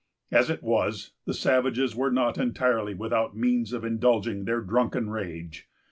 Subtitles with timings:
[0.31, 5.69] As it was, the savages were not entirely without means of indulging their drunken rage.